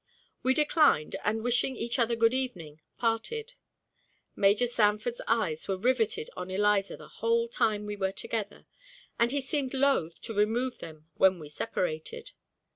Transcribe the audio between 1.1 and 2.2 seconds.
and wishing each other